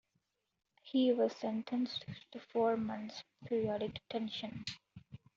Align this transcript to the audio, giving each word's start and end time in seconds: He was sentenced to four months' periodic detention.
He 0.81 1.13
was 1.13 1.31
sentenced 1.35 2.05
to 2.31 2.39
four 2.39 2.75
months' 2.75 3.21
periodic 3.45 3.93
detention. 4.09 4.65